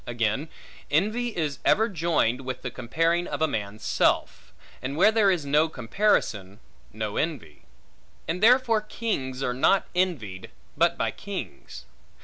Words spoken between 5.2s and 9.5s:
is no comparison, no envy; and therefore kings